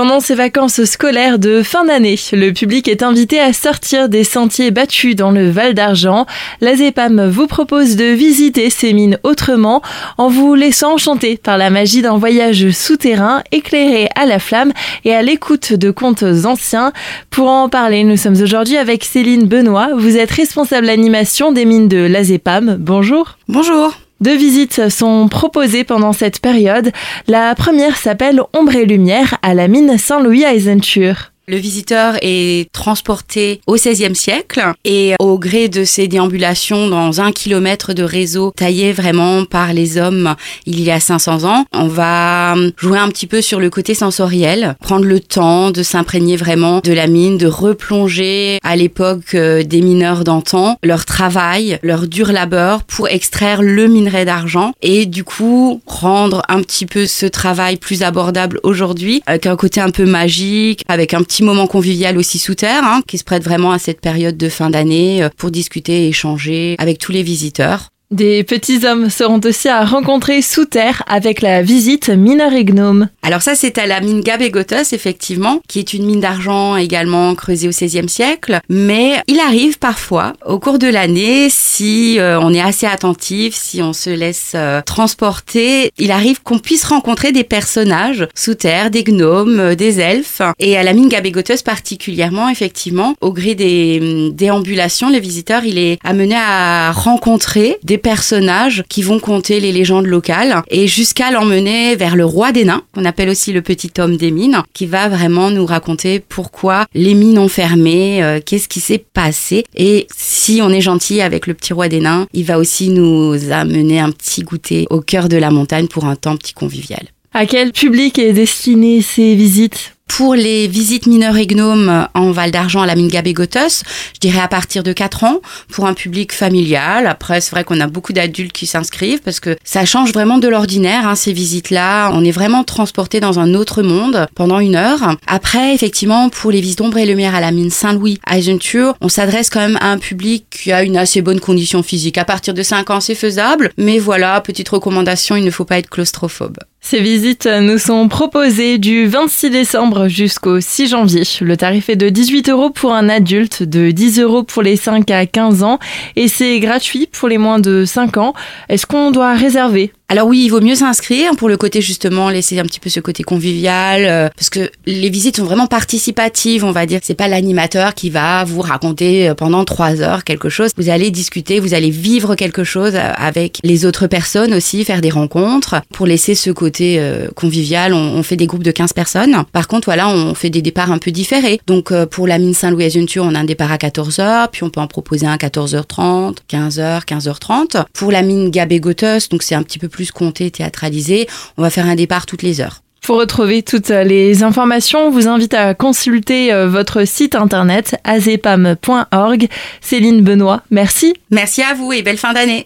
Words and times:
Pendant 0.00 0.20
ces 0.20 0.34
vacances 0.34 0.82
scolaires 0.84 1.38
de 1.38 1.62
fin 1.62 1.84
d'année, 1.84 2.18
le 2.32 2.52
public 2.52 2.88
est 2.88 3.02
invité 3.02 3.38
à 3.38 3.52
sortir 3.52 4.08
des 4.08 4.24
sentiers 4.24 4.70
battus 4.70 5.14
dans 5.14 5.30
le 5.30 5.50
Val 5.50 5.74
d'Argent. 5.74 6.24
La 6.62 6.74
ZEPAM 6.74 7.28
vous 7.28 7.46
propose 7.46 7.96
de 7.96 8.06
visiter 8.06 8.70
ces 8.70 8.94
mines 8.94 9.18
autrement 9.24 9.82
en 10.16 10.28
vous 10.28 10.54
laissant 10.54 10.94
enchanter 10.94 11.36
par 11.36 11.58
la 11.58 11.68
magie 11.68 12.00
d'un 12.00 12.16
voyage 12.16 12.70
souterrain 12.70 13.42
éclairé 13.52 14.08
à 14.16 14.24
la 14.24 14.38
flamme 14.38 14.72
et 15.04 15.14
à 15.14 15.20
l'écoute 15.20 15.74
de 15.74 15.90
contes 15.90 16.22
anciens. 16.46 16.94
Pour 17.28 17.50
en 17.50 17.68
parler, 17.68 18.02
nous 18.02 18.16
sommes 18.16 18.40
aujourd'hui 18.40 18.78
avec 18.78 19.04
Céline 19.04 19.48
Benoît. 19.48 19.90
Vous 19.94 20.16
êtes 20.16 20.30
responsable 20.30 20.88
animation 20.88 21.52
des 21.52 21.66
mines 21.66 21.88
de 21.88 21.98
la 21.98 22.24
ZEPAM. 22.24 22.78
Bonjour. 22.80 23.36
Bonjour. 23.48 23.92
Deux 24.20 24.36
visites 24.36 24.90
sont 24.90 25.28
proposées 25.28 25.84
pendant 25.84 26.12
cette 26.12 26.40
période. 26.40 26.92
La 27.26 27.54
première 27.54 27.96
s'appelle 27.96 28.42
Ombre 28.52 28.76
et 28.76 28.84
Lumière 28.84 29.38
à 29.42 29.54
la 29.54 29.66
mine 29.66 29.96
Saint-Louis 29.96 30.44
à. 30.44 31.32
Le 31.50 31.56
visiteur 31.56 32.14
est 32.22 32.70
transporté 32.70 33.60
au 33.66 33.74
XVIe 33.74 34.14
siècle 34.14 34.62
et 34.84 35.14
au 35.18 35.36
gré 35.36 35.68
de 35.68 35.82
ses 35.82 36.06
déambulations 36.06 36.86
dans 36.86 37.20
un 37.20 37.32
kilomètre 37.32 37.92
de 37.92 38.04
réseau 38.04 38.52
taillé 38.54 38.92
vraiment 38.92 39.44
par 39.44 39.72
les 39.72 39.98
hommes 39.98 40.36
il 40.64 40.80
y 40.80 40.92
a 40.92 41.00
500 41.00 41.42
ans, 41.42 41.64
on 41.72 41.88
va 41.88 42.54
jouer 42.76 43.00
un 43.00 43.08
petit 43.08 43.26
peu 43.26 43.42
sur 43.42 43.58
le 43.58 43.68
côté 43.68 43.94
sensoriel, 43.94 44.76
prendre 44.80 45.06
le 45.06 45.18
temps 45.18 45.72
de 45.72 45.82
s'imprégner 45.82 46.36
vraiment 46.36 46.78
de 46.84 46.92
la 46.92 47.08
mine, 47.08 47.36
de 47.36 47.48
replonger 47.48 48.60
à 48.62 48.76
l'époque 48.76 49.34
euh, 49.34 49.64
des 49.64 49.80
mineurs 49.80 50.22
d'antan, 50.22 50.78
leur 50.84 51.04
travail, 51.04 51.80
leur 51.82 52.06
dur 52.06 52.30
labeur 52.30 52.84
pour 52.84 53.08
extraire 53.08 53.60
le 53.60 53.88
minerai 53.88 54.24
d'argent 54.24 54.70
et 54.82 55.04
du 55.04 55.24
coup 55.24 55.80
rendre 55.84 56.42
un 56.48 56.62
petit 56.62 56.86
peu 56.86 57.06
ce 57.06 57.26
travail 57.26 57.76
plus 57.76 58.04
abordable 58.04 58.60
aujourd'hui 58.62 59.20
avec 59.26 59.46
un 59.46 59.56
côté 59.56 59.80
un 59.80 59.90
peu 59.90 60.04
magique, 60.04 60.84
avec 60.86 61.12
un 61.12 61.24
petit 61.24 61.39
moment 61.44 61.66
convivial 61.66 62.18
aussi 62.18 62.38
sous 62.38 62.54
terre, 62.54 62.84
hein, 62.84 63.02
qui 63.06 63.18
se 63.18 63.24
prête 63.24 63.42
vraiment 63.42 63.72
à 63.72 63.78
cette 63.78 64.00
période 64.00 64.36
de 64.36 64.48
fin 64.48 64.70
d'année 64.70 65.22
euh, 65.22 65.28
pour 65.36 65.50
discuter 65.50 66.04
et 66.04 66.08
échanger 66.08 66.76
avec 66.78 66.98
tous 66.98 67.12
les 67.12 67.22
visiteurs. 67.22 67.90
Des 68.10 68.42
petits 68.42 68.84
hommes 68.84 69.08
seront 69.08 69.38
aussi 69.44 69.68
à 69.68 69.84
rencontrer 69.84 70.42
sous 70.42 70.64
terre 70.64 71.04
avec 71.06 71.42
la 71.42 71.62
visite 71.62 72.08
mineur 72.08 72.52
et 72.54 72.64
gnome. 72.64 73.08
Alors 73.22 73.40
ça, 73.40 73.54
c'est 73.54 73.78
à 73.78 73.86
la 73.86 74.00
mine 74.00 74.20
Gabégotos, 74.20 74.92
effectivement, 74.92 75.60
qui 75.68 75.78
est 75.78 75.94
une 75.94 76.06
mine 76.06 76.18
d'argent 76.18 76.74
également 76.74 77.32
creusée 77.36 77.68
au 77.68 77.70
XVIe 77.70 78.08
siècle. 78.08 78.58
Mais 78.68 79.22
il 79.28 79.38
arrive 79.38 79.78
parfois, 79.78 80.32
au 80.44 80.58
cours 80.58 80.80
de 80.80 80.88
l'année, 80.88 81.46
si 81.50 82.18
euh, 82.18 82.40
on 82.40 82.52
est 82.52 82.60
assez 82.60 82.86
attentif, 82.86 83.54
si 83.54 83.80
on 83.80 83.92
se 83.92 84.10
laisse 84.10 84.54
euh, 84.56 84.82
transporter, 84.82 85.92
il 85.96 86.10
arrive 86.10 86.42
qu'on 86.42 86.58
puisse 86.58 86.82
rencontrer 86.86 87.30
des 87.30 87.44
personnages 87.44 88.26
sous 88.34 88.56
terre, 88.56 88.90
des 88.90 89.04
gnomes, 89.04 89.60
euh, 89.60 89.74
des 89.76 90.00
elfes. 90.00 90.42
Et 90.58 90.76
à 90.76 90.82
la 90.82 90.94
mine 90.94 91.08
Gabégotos 91.08 91.62
particulièrement, 91.64 92.48
effectivement, 92.48 93.14
au 93.20 93.32
gré 93.32 93.54
des 93.54 94.00
hum, 94.02 94.32
déambulations, 94.32 95.10
le 95.10 95.18
visiteur, 95.18 95.64
il 95.64 95.78
est 95.78 96.00
amené 96.02 96.34
à 96.34 96.90
rencontrer 96.90 97.78
des 97.84 97.99
personnages 98.00 98.82
qui 98.88 99.02
vont 99.02 99.20
compter 99.20 99.60
les 99.60 99.72
légendes 99.72 100.06
locales 100.06 100.62
et 100.68 100.88
jusqu'à 100.88 101.30
l'emmener 101.30 101.94
vers 101.96 102.16
le 102.16 102.24
roi 102.24 102.50
des 102.52 102.64
nains, 102.64 102.82
qu'on 102.92 103.04
appelle 103.04 103.28
aussi 103.28 103.52
le 103.52 103.62
petit 103.62 103.92
homme 103.98 104.16
des 104.16 104.30
mines, 104.30 104.62
qui 104.74 104.86
va 104.86 105.08
vraiment 105.08 105.50
nous 105.50 105.66
raconter 105.66 106.20
pourquoi 106.20 106.86
les 106.94 107.14
mines 107.14 107.38
ont 107.38 107.48
fermé, 107.48 108.22
euh, 108.22 108.40
qu'est-ce 108.44 108.68
qui 108.68 108.80
s'est 108.80 109.04
passé. 109.12 109.64
Et 109.76 110.06
si 110.14 110.60
on 110.62 110.70
est 110.70 110.80
gentil 110.80 111.20
avec 111.20 111.46
le 111.46 111.54
petit 111.54 111.72
roi 111.72 111.88
des 111.88 112.00
nains, 112.00 112.26
il 112.32 112.44
va 112.44 112.58
aussi 112.58 112.88
nous 112.88 113.52
amener 113.52 114.00
un 114.00 114.10
petit 114.10 114.42
goûter 114.42 114.86
au 114.90 115.00
cœur 115.00 115.28
de 115.28 115.36
la 115.36 115.50
montagne 115.50 115.86
pour 115.86 116.06
un 116.06 116.16
temps 116.16 116.36
petit 116.36 116.54
convivial. 116.54 117.06
À 117.32 117.46
quel 117.46 117.70
public 117.70 118.18
est 118.18 118.32
destiné 118.32 119.02
ces 119.02 119.36
visites? 119.36 119.94
Pour 120.10 120.34
les 120.34 120.66
visites 120.66 121.06
mineurs 121.06 121.36
et 121.36 121.46
gnomes 121.46 122.08
en 122.14 122.32
Val 122.32 122.50
d'Argent 122.50 122.82
à 122.82 122.86
la 122.86 122.96
mine 122.96 123.08
Gabégotos, 123.08 123.84
je 124.14 124.20
dirais 124.20 124.40
à 124.40 124.48
partir 124.48 124.82
de 124.82 124.92
4 124.92 125.24
ans, 125.24 125.40
pour 125.70 125.86
un 125.86 125.94
public 125.94 126.32
familial. 126.32 127.06
Après, 127.06 127.40
c'est 127.40 127.52
vrai 127.52 127.62
qu'on 127.62 127.80
a 127.80 127.86
beaucoup 127.86 128.12
d'adultes 128.12 128.52
qui 128.52 128.66
s'inscrivent 128.66 129.20
parce 129.22 129.38
que 129.38 129.56
ça 129.62 129.84
change 129.84 130.12
vraiment 130.12 130.38
de 130.38 130.48
l'ordinaire, 130.48 131.06
hein, 131.06 131.14
ces 131.14 131.32
visites-là. 131.32 132.10
On 132.12 132.24
est 132.24 132.32
vraiment 132.32 132.64
transporté 132.64 133.20
dans 133.20 133.38
un 133.38 133.54
autre 133.54 133.82
monde 133.82 134.26
pendant 134.34 134.58
une 134.58 134.74
heure. 134.74 135.16
Après, 135.28 135.74
effectivement, 135.74 136.28
pour 136.28 136.50
les 136.50 136.60
visites 136.60 136.78
d'ombre 136.78 136.98
et 136.98 137.06
lumière 137.06 137.36
à 137.36 137.40
la 137.40 137.52
mine 137.52 137.70
Saint-Louis 137.70 138.18
à 138.26 138.36
Isenture, 138.36 138.94
on 139.00 139.08
s'adresse 139.08 139.48
quand 139.48 139.60
même 139.60 139.78
à 139.80 139.90
un 139.90 139.98
public 139.98 140.44
qui 140.50 140.72
a 140.72 140.82
une 140.82 140.96
assez 140.96 141.22
bonne 141.22 141.40
condition 141.40 141.84
physique. 141.84 142.18
À 142.18 142.24
partir 142.24 142.52
de 142.52 142.62
5 142.62 142.90
ans, 142.90 143.00
c'est 143.00 143.14
faisable. 143.14 143.70
Mais 143.78 143.98
voilà, 143.98 144.40
petite 144.40 144.68
recommandation, 144.68 145.36
il 145.36 145.44
ne 145.44 145.50
faut 145.50 145.64
pas 145.64 145.78
être 145.78 145.88
claustrophobe. 145.88 146.58
Ces 146.82 147.00
visites 147.00 147.46
nous 147.46 147.78
sont 147.78 148.08
proposées 148.08 148.78
du 148.78 149.06
26 149.06 149.50
décembre 149.50 150.08
jusqu'au 150.08 150.60
6 150.60 150.88
janvier. 150.88 151.22
Le 151.40 151.56
tarif 151.56 151.88
est 151.88 151.96
de 151.96 152.08
18 152.08 152.48
euros 152.48 152.70
pour 152.70 152.94
un 152.94 153.08
adulte, 153.08 153.62
de 153.62 153.90
10 153.90 154.20
euros 154.20 154.42
pour 154.42 154.62
les 154.62 154.76
5 154.76 155.08
à 155.10 155.26
15 155.26 155.62
ans 155.62 155.78
et 156.16 156.26
c'est 156.26 156.58
gratuit 156.58 157.06
pour 157.06 157.28
les 157.28 157.38
moins 157.38 157.60
de 157.60 157.84
5 157.84 158.16
ans. 158.16 158.34
Est-ce 158.68 158.86
qu'on 158.86 159.10
doit 159.10 159.34
réserver? 159.34 159.92
Alors 160.10 160.26
oui, 160.26 160.42
il 160.44 160.48
vaut 160.48 160.60
mieux 160.60 160.74
s'inscrire 160.74 161.36
pour 161.36 161.48
le 161.48 161.56
côté 161.56 161.80
justement 161.80 162.30
laisser 162.30 162.58
un 162.58 162.64
petit 162.64 162.80
peu 162.80 162.90
ce 162.90 162.98
côté 162.98 163.22
convivial 163.22 164.04
euh, 164.06 164.28
parce 164.36 164.50
que 164.50 164.68
les 164.84 165.08
visites 165.08 165.36
sont 165.36 165.44
vraiment 165.44 165.68
participatives, 165.68 166.64
on 166.64 166.72
va 166.72 166.84
dire. 166.84 166.98
C'est 167.04 167.14
pas 167.14 167.28
l'animateur 167.28 167.94
qui 167.94 168.10
va 168.10 168.42
vous 168.42 168.60
raconter 168.60 169.28
euh, 169.28 169.34
pendant 169.34 169.64
trois 169.64 170.00
heures 170.02 170.24
quelque 170.24 170.48
chose. 170.48 170.72
Vous 170.76 170.88
allez 170.88 171.12
discuter, 171.12 171.60
vous 171.60 171.74
allez 171.74 171.90
vivre 171.90 172.34
quelque 172.34 172.64
chose 172.64 172.96
euh, 172.96 173.12
avec 173.16 173.60
les 173.62 173.86
autres 173.86 174.08
personnes 174.08 174.52
aussi, 174.52 174.84
faire 174.84 175.00
des 175.00 175.10
rencontres 175.10 175.80
pour 175.92 176.08
laisser 176.08 176.34
ce 176.34 176.50
côté 176.50 177.00
convivial. 177.36 177.94
On, 177.94 178.24
fait 178.24 178.34
des 178.34 178.48
groupes 178.48 178.64
de 178.64 178.72
15 178.72 178.92
personnes. 178.92 179.44
Par 179.52 179.68
contre, 179.68 179.84
voilà, 179.84 180.08
on 180.08 180.34
fait 180.34 180.50
des 180.50 180.60
départs 180.60 180.90
un 180.90 180.98
peu 180.98 181.12
différés. 181.12 181.60
Donc 181.68 181.92
pour 182.06 182.26
la 182.26 182.38
mine 182.38 182.54
Saint-Louis 182.54 182.84
Asunture, 182.84 183.24
on 183.24 183.36
a 183.36 183.38
un 183.38 183.44
départ 183.44 183.70
à 183.70 183.76
14h, 183.76 184.48
puis 184.50 184.64
on 184.64 184.70
peut 184.70 184.80
en 184.80 184.88
proposer 184.88 185.26
un 185.26 185.34
à 185.34 185.36
14h30, 185.36 186.38
15h, 186.50 187.04
15h30. 187.04 187.84
Pour 187.92 188.10
la 188.10 188.22
mine 188.22 188.50
Gabé-Gothos, 188.50 189.28
donc 189.30 189.44
c'est 189.44 189.54
un 189.54 189.62
petit 189.62 189.78
peu 189.78 189.88
plus 189.88 189.99
plus 190.00 190.12
compté, 190.12 190.50
théâtralisé. 190.50 191.28
On 191.58 191.62
va 191.62 191.68
faire 191.68 191.84
un 191.84 191.94
départ 191.94 192.24
toutes 192.24 192.42
les 192.42 192.62
heures. 192.62 192.80
Pour 193.02 193.18
retrouver 193.18 193.62
toutes 193.62 193.90
les 193.90 194.42
informations, 194.42 195.08
on 195.08 195.10
vous 195.10 195.28
invite 195.28 195.52
à 195.52 195.74
consulter 195.74 196.52
euh, 196.52 196.68
votre 196.68 197.06
site 197.06 197.34
internet 197.34 197.96
azepam.org. 198.04 199.48
Céline 199.82 200.22
Benoît, 200.22 200.62
merci. 200.70 201.12
Merci 201.30 201.62
à 201.62 201.74
vous 201.74 201.92
et 201.92 202.00
belle 202.00 202.16
fin 202.16 202.32
d'année. 202.32 202.58